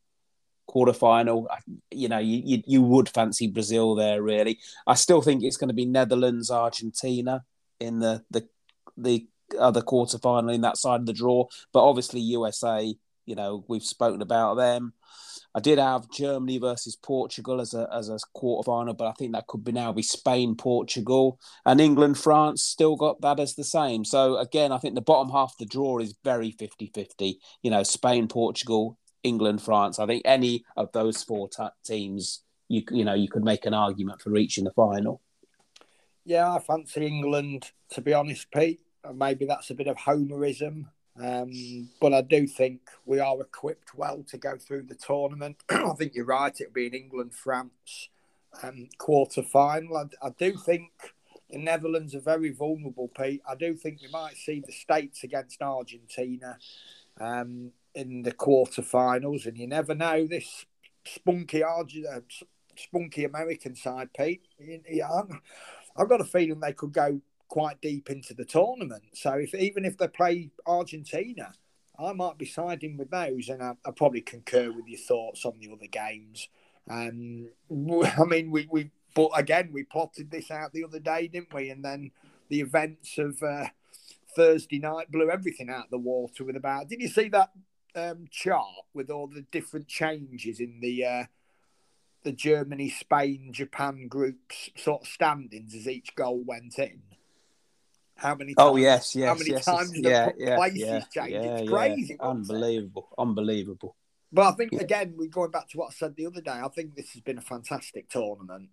quarterfinal. 0.69 1.47
You 1.91 2.09
know, 2.09 2.19
you, 2.19 2.43
you, 2.45 2.63
you 2.67 2.83
would 2.83 3.09
fancy 3.09 3.47
Brazil 3.47 3.95
there. 3.95 4.23
Really, 4.23 4.59
I 4.87 4.95
still 4.95 5.23
think 5.23 5.43
it's 5.43 5.57
going 5.57 5.69
to 5.69 5.75
be 5.75 5.87
Netherlands 5.87 6.51
Argentina 6.51 7.45
in 7.79 7.99
the 7.99 8.25
the 8.31 8.49
the 8.97 9.27
other 9.59 9.83
quarterfinal 9.83 10.55
in 10.55 10.61
that 10.63 10.77
side 10.77 11.01
of 11.01 11.07
the 11.07 11.13
draw, 11.13 11.47
but 11.73 11.85
obviously 11.85 12.21
USA. 12.21 12.95
You 13.27 13.37
know, 13.37 13.65
we've 13.69 13.85
spoken 13.85 14.23
about 14.23 14.55
them. 14.57 14.93
I 15.55 15.61
did 15.61 15.79
have 15.79 16.11
Germany 16.11 16.59
versus 16.59 16.97
Portugal 16.97 17.61
as 17.61 17.75
a 17.75 17.89
as 17.93 18.09
a 18.09 18.19
quarterfinal, 18.37 18.97
but 18.97 19.09
I 19.09 19.13
think 19.13 19.33
that 19.33 19.47
could 19.49 19.65
be 19.65 19.73
now 19.73 19.93
be 19.93 20.03
Spain, 20.03 20.55
Portugal, 20.55 21.39
and 21.67 21.81
England, 21.81 22.19
France 22.19 22.63
still 22.63 22.97
got 22.97 23.21
that 23.23 23.41
as 23.41 23.55
the 23.55 23.65
same. 23.65 24.05
So 24.05 24.37
again, 24.37 24.73
I 24.73 24.79
think 24.79 24.95
the 24.95 25.01
bottom 25.01 25.33
half 25.33 25.53
of 25.53 25.59
the 25.59 25.67
draw 25.67 25.99
is 25.99 26.15
very 26.25 26.53
50-50. 26.53 27.37
You 27.63 27.71
know, 27.71 27.83
Spain, 27.83 28.29
Portugal, 28.29 28.99
England, 29.23 29.63
France. 29.63 29.99
I 29.99 30.07
think 30.07 30.23
any 30.25 30.65
of 30.77 30.93
those 30.93 31.23
four 31.25 31.49
t- 31.49 31.65
teams, 31.85 32.43
you 32.69 32.83
you 32.91 33.05
know, 33.05 33.15
you 33.15 33.29
could 33.29 33.45
make 33.45 33.67
an 33.67 33.75
argument 33.75 34.23
for 34.23 34.31
reaching 34.31 34.65
the 34.65 34.73
final. 34.73 35.21
Yeah, 36.25 36.55
I 36.55 36.61
fancy 36.61 37.07
England. 37.07 37.73
To 37.91 38.01
be 38.01 38.13
honest, 38.13 38.51
Pete, 38.53 38.81
maybe 39.13 39.47
that's 39.47 39.71
a 39.71 39.75
bit 39.75 39.89
of 39.89 39.97
homerism. 39.97 40.87
Um, 41.19 41.89
but 42.01 42.15
I 42.15 42.23
do 42.23 42.47
think 42.47 42.81
we 43.05 43.19
are 43.19 43.41
equipped 43.41 43.95
well 43.95 44.25
to 44.29 44.39
go 44.39 44.57
through 44.57 44.85
the 44.85 44.95
tournament. 44.95 45.63
I 45.71 45.93
think 45.99 46.15
you're 46.15 46.25
right. 46.25 46.59
It'll 46.59 46.73
be 46.73 46.87
an 46.87 46.95
England 46.95 47.35
France 47.35 48.09
um, 48.63 48.89
quarter 48.99 49.43
final. 49.43 49.97
I, 49.97 50.05
I, 50.27 50.31
do 50.31 50.57
think 50.57 50.91
the 51.51 51.59
Netherlands 51.59 52.15
are 52.15 52.21
very 52.21 52.51
vulnerable, 52.51 53.09
Pete. 53.09 53.43
I 53.49 53.55
do 53.55 53.75
think 53.75 54.01
we 54.01 54.09
might 54.09 54.37
see 54.37 54.63
the 54.65 54.73
States 54.73 55.25
against 55.25 55.63
Argentina 55.63 56.59
um, 57.21 57.73
in 57.95 58.23
the 58.23 58.33
quarter-finals, 58.33 59.47
and 59.47 59.59
you 59.59 59.67
never 59.67 59.95
know. 59.95 60.27
This 60.27 60.67
spunky, 61.05 61.63
Argent, 61.63 62.07
uh, 62.07 62.21
spunky 62.77 63.25
American 63.25 63.75
side, 63.75 64.11
Pete. 64.17 64.47
Yeah, 64.59 65.23
I've 65.97 66.09
got 66.09 66.21
a 66.21 66.25
feeling 66.25 66.61
they 66.61 66.73
could 66.73 66.93
go 66.93 67.21
quite 67.51 67.83
deep 67.83 68.09
into 68.09 68.33
the 68.33 68.45
tournament. 68.45 69.03
So 69.13 69.35
if 69.35 69.55
even 69.55 69.85
if 69.85 69.99
they 69.99 70.09
play 70.09 70.51
Argentina, 70.67 71.53
I 71.99 72.13
might 72.13 72.39
be 72.39 72.47
siding 72.47 72.97
with 72.97 73.11
those, 73.11 73.51
and 73.51 73.63
I, 73.63 73.73
I 73.85 73.91
probably 73.91 74.23
concur 74.23 74.73
with 74.73 74.87
your 74.87 75.01
thoughts 75.01 75.45
on 75.45 75.59
the 75.61 75.71
other 75.71 75.87
games. 75.87 76.49
Um, 76.89 77.49
I 77.71 78.25
mean, 78.25 78.51
we, 78.51 78.67
we 78.71 78.91
but 79.15 79.31
again 79.35 79.71
we 79.73 79.83
plotted 79.83 80.31
this 80.31 80.51
out 80.51 80.73
the 80.73 80.85
other 80.85 81.01
day, 81.01 81.29
didn't 81.29 81.53
we? 81.53 81.69
And 81.69 81.85
then 81.85 82.13
the 82.49 82.61
events 82.61 83.19
of 83.19 83.43
uh, 83.43 83.67
Thursday 84.35 84.79
night 84.79 85.11
blew 85.11 85.31
everything 85.31 85.69
out 85.69 85.87
of 85.87 85.91
the 85.91 85.99
water 85.99 86.45
with 86.45 86.57
about. 86.57 86.89
Did 86.89 87.03
you 87.03 87.09
see 87.09 87.29
that 87.29 87.51
um, 87.97 88.27
chart 88.31 88.87
with 88.95 89.11
all 89.11 89.27
the 89.27 89.43
different 89.51 89.89
changes 89.89 90.61
in 90.61 90.79
the 90.81 91.05
uh, 91.05 91.25
the 92.23 92.33
Germany, 92.33 92.91
Spain, 92.91 93.51
Japan 93.53 94.07
groups 94.07 94.71
sort 94.77 95.03
of 95.03 95.09
standings 95.09 95.75
as 95.75 95.89
each 95.89 96.15
goal 96.15 96.43
went 96.45 96.79
in? 96.79 97.03
How 98.21 98.35
many 98.35 98.55
oh, 98.57 98.65
times, 98.65 98.73
oh 98.73 98.77
yes 98.77 99.17
yes 99.17 99.29
how 99.29 99.35
many 99.35 99.51
yes, 99.51 99.65
times 99.65 99.91
the 99.93 100.01
yeah, 100.03 100.31
yeah, 100.37 100.57
places 100.57 100.81
yeah, 100.81 101.01
changed 101.11 101.33
yeah, 101.33 101.57
it's 101.57 101.71
crazy 101.71 102.17
yeah. 102.21 102.27
unbelievable 102.27 103.09
it? 103.11 103.21
unbelievable 103.21 103.97
but 104.33 104.43
i 104.43 104.53
think 104.53 104.73
again 104.73 105.15
we're 105.17 105.29
going 105.29 105.51
back 105.51 105.69
to 105.69 105.79
what 105.79 105.89
i 105.89 105.93
said 105.93 106.15
the 106.17 106.27
other 106.27 106.41
day 106.41 106.61
i 106.63 106.69
think 106.69 106.95
this 106.95 107.13
has 107.13 107.23
been 107.23 107.39
a 107.39 107.43
fantastic 107.43 108.09
tournament 108.09 108.69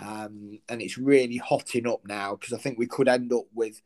um, 0.00 0.58
and 0.68 0.82
it's 0.82 0.98
really 0.98 1.36
hotting 1.36 1.86
up 1.86 2.00
now 2.06 2.34
because 2.34 2.52
i 2.52 2.58
think 2.58 2.78
we 2.78 2.86
could 2.86 3.08
end 3.08 3.32
up 3.32 3.46
with 3.54 3.80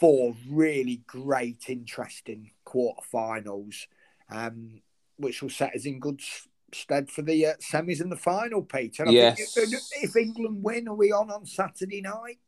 four 0.00 0.34
really 0.50 1.02
great 1.06 1.64
interesting 1.68 2.50
quarterfinals 2.66 3.86
um, 4.30 4.80
which 5.18 5.40
will 5.40 5.50
set 5.50 5.74
us 5.74 5.84
in 5.84 6.00
good 6.00 6.20
stead 6.74 7.08
for 7.08 7.22
the 7.22 7.46
uh, 7.46 7.52
semis 7.62 8.00
and 8.00 8.10
the 8.10 8.16
final 8.16 8.62
peter 8.62 9.04
and 9.04 9.12
yes. 9.12 9.56
if, 9.56 9.72
if 10.02 10.16
england 10.16 10.62
win 10.62 10.88
are 10.88 10.94
we 10.94 11.12
on 11.12 11.30
on 11.30 11.46
saturday 11.46 12.00
night 12.00 12.38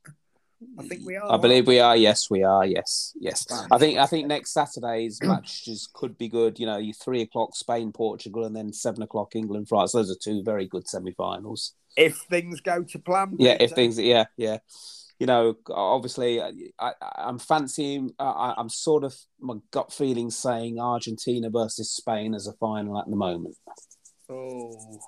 I 0.78 0.82
think 0.82 1.06
we 1.06 1.16
are. 1.16 1.32
I 1.32 1.36
believe 1.36 1.66
we 1.66 1.78
are. 1.78 1.96
Yes, 1.96 2.28
we 2.30 2.42
are. 2.42 2.66
Yes, 2.66 3.12
yes. 3.20 3.46
I 3.70 3.78
think 3.78 3.98
I 3.98 4.06
think 4.06 4.26
next 4.26 4.52
Saturday's 4.52 5.18
matches 5.22 5.88
could 5.92 6.18
be 6.18 6.28
good. 6.28 6.58
You 6.58 6.66
know, 6.66 6.78
you 6.78 6.92
three 6.92 7.22
o'clock 7.22 7.54
Spain 7.54 7.92
Portugal 7.92 8.44
and 8.44 8.56
then 8.56 8.72
seven 8.72 9.02
o'clock 9.02 9.36
England 9.36 9.68
France. 9.68 9.92
Those 9.92 10.10
are 10.10 10.16
two 10.20 10.42
very 10.42 10.66
good 10.66 10.88
semi-finals. 10.88 11.74
If 11.96 12.16
things 12.30 12.60
go 12.60 12.82
to 12.82 12.98
plan. 12.98 13.36
Yeah, 13.38 13.56
if 13.60 13.72
things. 13.72 13.98
Yeah, 13.98 14.26
yeah. 14.36 14.58
You 15.18 15.26
know, 15.26 15.56
obviously, 15.68 16.40
I, 16.40 16.92
am 17.16 17.40
fancying. 17.40 18.12
I, 18.20 18.54
I'm 18.56 18.68
sort 18.68 19.02
of 19.02 19.16
my 19.40 19.54
gut 19.72 19.92
feeling 19.92 20.30
saying 20.30 20.78
Argentina 20.80 21.50
versus 21.50 21.90
Spain 21.90 22.34
as 22.34 22.46
a 22.46 22.52
final 22.52 22.98
at 22.98 23.10
the 23.10 23.16
moment. 23.16 23.56
Oh, 24.30 25.00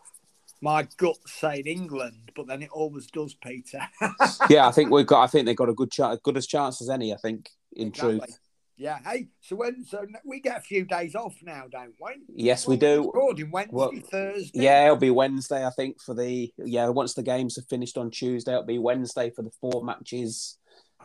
my 0.61 0.87
gut 0.97 1.17
saying 1.27 1.67
England, 1.67 2.33
but 2.35 2.47
then 2.47 2.63
it 2.63 2.71
always 2.71 3.07
does, 3.07 3.35
Peter. 3.35 3.81
yeah, 4.51 4.67
I 4.67 4.73
think 4.73 4.91
we've 4.91 5.07
got. 5.07 5.23
I 5.23 5.27
think 5.27 5.47
they've 5.47 5.57
got 5.57 5.69
a 5.69 5.75
good 5.75 5.91
chance, 5.91 6.21
good 6.23 6.37
as 6.37 6.47
chance 6.47 6.81
as 6.83 6.91
any. 6.91 7.13
I 7.13 7.17
think, 7.17 7.51
in 7.73 7.89
exactly. 7.89 8.19
truth. 8.19 8.39
Yeah. 8.77 8.99
Hey, 9.05 9.29
so 9.41 9.57
when 9.57 9.85
so 9.85 10.07
we 10.25 10.41
get 10.41 10.59
a 10.59 10.63
few 10.63 10.85
days 10.85 11.15
off 11.15 11.35
now, 11.43 11.65
don't 11.71 11.95
we? 12.01 12.13
Yes, 12.29 12.67
we 12.67 12.77
do. 12.77 13.05
Recording 13.07 13.51
Wednesday, 13.51 13.77
well, 13.77 13.93
Thursday. 14.11 14.63
Yeah, 14.63 14.85
it'll 14.87 14.97
be 14.97 15.11
Wednesday. 15.11 15.67
I 15.67 15.71
think 15.71 16.01
for 16.01 16.15
the 16.15 16.51
yeah. 16.59 16.89
Once 16.89 17.15
the 17.15 17.23
games 17.23 17.59
are 17.59 17.63
finished 17.63 17.99
on 17.99 18.11
Tuesday, 18.11 18.53
it'll 18.53 18.65
be 18.65 18.79
Wednesday 18.79 19.31
for 19.31 19.43
the 19.43 19.53
four 19.61 19.85
matches. 19.85 20.57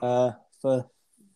Uh, 0.01 0.31
for 0.61 0.89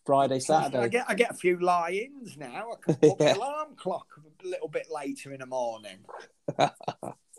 Friday, 0.06 0.40
Saturday. 0.40 0.78
I 0.78 0.88
get 0.88 1.04
I 1.08 1.14
get 1.14 1.30
a 1.30 1.34
few 1.34 1.58
lie-ins 1.58 2.36
now. 2.36 2.72
I 2.72 2.74
can 2.80 2.94
put 2.94 3.16
yeah. 3.20 3.32
the 3.32 3.38
alarm 3.38 3.76
clock 3.76 4.06
a 4.42 4.46
little 4.46 4.68
bit 4.68 4.86
later 4.90 5.32
in 5.32 5.40
the 5.40 5.46
morning. 5.46 5.98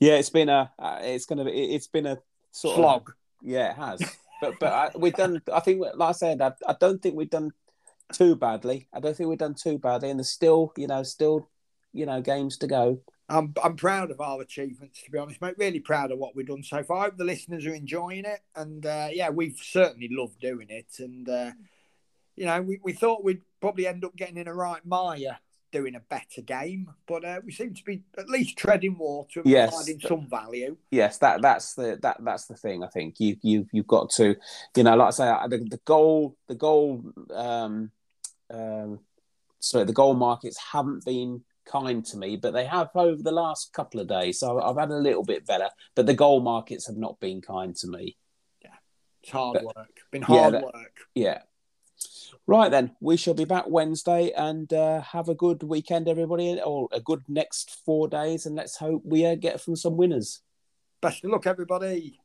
yeah, 0.00 0.14
it's 0.14 0.30
been 0.30 0.48
a 0.48 0.70
uh, 0.78 0.98
it's 1.02 1.26
gonna 1.26 1.44
be 1.44 1.74
it's 1.74 1.86
been 1.86 2.06
a 2.06 2.18
sort 2.50 2.76
slog. 2.76 3.08
Of, 3.08 3.14
yeah, 3.42 3.70
it 3.70 3.76
has. 3.76 4.00
but 4.40 4.54
but 4.60 4.72
I, 4.72 4.90
we've 4.96 5.14
done. 5.14 5.42
I 5.52 5.60
think, 5.60 5.80
like 5.80 6.08
I 6.08 6.12
said, 6.12 6.40
I, 6.40 6.52
I 6.66 6.76
don't 6.78 7.02
think 7.02 7.14
we've 7.14 7.30
done 7.30 7.52
too 8.12 8.36
badly. 8.36 8.88
I 8.92 9.00
don't 9.00 9.16
think 9.16 9.28
we've 9.28 9.38
done 9.38 9.54
too 9.54 9.78
badly, 9.78 10.10
and 10.10 10.18
there's 10.18 10.30
still 10.30 10.72
you 10.76 10.86
know 10.86 11.02
still 11.02 11.48
you 11.92 12.06
know 12.06 12.20
games 12.20 12.56
to 12.58 12.66
go. 12.66 13.00
I'm 13.28 13.54
I'm 13.62 13.76
proud 13.76 14.10
of 14.10 14.20
our 14.20 14.40
achievements, 14.40 15.02
to 15.02 15.10
be 15.10 15.18
honest, 15.18 15.40
mate. 15.40 15.54
Really 15.58 15.80
proud 15.80 16.12
of 16.12 16.18
what 16.18 16.34
we've 16.34 16.46
done 16.46 16.62
so 16.62 16.82
far. 16.82 16.98
I 16.98 17.04
hope 17.04 17.16
the 17.16 17.24
listeners 17.24 17.66
are 17.66 17.74
enjoying 17.74 18.24
it, 18.24 18.40
and 18.56 18.84
uh, 18.84 19.08
yeah, 19.12 19.30
we've 19.30 19.58
certainly 19.60 20.08
loved 20.10 20.40
doing 20.40 20.68
it. 20.70 20.98
And 20.98 21.28
uh, 21.28 21.50
you 22.36 22.46
know, 22.46 22.62
we, 22.62 22.80
we 22.82 22.92
thought 22.92 23.24
we'd 23.24 23.42
probably 23.60 23.86
end 23.86 24.04
up 24.04 24.16
getting 24.16 24.36
in 24.36 24.48
a 24.48 24.54
right 24.54 24.84
mire 24.84 25.38
doing 25.70 25.94
a 25.94 26.00
better 26.00 26.40
game, 26.42 26.90
but 27.06 27.24
uh, 27.24 27.40
we 27.44 27.52
seem 27.52 27.74
to 27.74 27.84
be 27.84 28.02
at 28.16 28.28
least 28.28 28.56
treading 28.56 28.96
water 28.98 29.40
and 29.40 29.50
yes. 29.50 29.70
providing 29.70 30.00
some 30.00 30.28
value. 30.28 30.76
Yes, 30.90 31.18
that 31.18 31.42
that's 31.42 31.74
the 31.74 31.98
that 32.02 32.18
that's 32.20 32.46
the 32.46 32.56
thing. 32.56 32.82
I 32.82 32.88
think 32.88 33.20
you 33.20 33.36
you 33.42 33.66
you've 33.72 33.86
got 33.86 34.10
to, 34.12 34.36
you 34.76 34.82
know, 34.82 34.96
like 34.96 35.08
I 35.08 35.10
say, 35.10 35.34
the, 35.48 35.58
the 35.58 35.80
goal 35.84 36.36
the 36.48 36.54
goal 36.54 37.04
um 37.34 37.90
um 38.50 39.00
sorry 39.60 39.84
the 39.84 39.92
goal 39.92 40.14
markets 40.14 40.58
haven't 40.72 41.04
been 41.04 41.42
kind 41.66 42.04
to 42.06 42.16
me, 42.16 42.36
but 42.36 42.52
they 42.52 42.64
have 42.64 42.88
over 42.94 43.22
the 43.22 43.32
last 43.32 43.72
couple 43.72 44.00
of 44.00 44.08
days. 44.08 44.40
So 44.40 44.60
I've 44.60 44.78
had 44.78 44.90
a 44.90 44.96
little 44.96 45.24
bit 45.24 45.46
better, 45.46 45.68
but 45.94 46.06
the 46.06 46.14
goal 46.14 46.40
markets 46.40 46.86
have 46.86 46.96
not 46.96 47.20
been 47.20 47.40
kind 47.40 47.76
to 47.76 47.88
me. 47.88 48.16
Yeah, 48.62 48.70
it's 49.22 49.30
hard 49.30 49.54
but, 49.54 49.76
work. 49.76 50.00
Been 50.10 50.22
hard 50.22 50.54
yeah, 50.54 50.60
that, 50.60 50.64
work. 50.64 50.96
Yeah, 51.14 51.42
Right 52.48 52.70
then, 52.70 52.96
we 52.98 53.18
shall 53.18 53.34
be 53.34 53.44
back 53.44 53.68
Wednesday 53.68 54.32
and 54.34 54.72
uh, 54.72 55.02
have 55.02 55.28
a 55.28 55.34
good 55.34 55.62
weekend, 55.62 56.08
everybody, 56.08 56.58
or 56.64 56.88
a 56.92 56.98
good 56.98 57.22
next 57.28 57.76
four 57.84 58.08
days, 58.08 58.46
and 58.46 58.56
let's 58.56 58.78
hope 58.78 59.02
we 59.04 59.26
uh, 59.26 59.34
get 59.34 59.60
from 59.60 59.76
some 59.76 59.98
winners. 59.98 60.40
Best 61.02 61.22
of 61.24 61.30
luck, 61.30 61.46
everybody. 61.46 62.18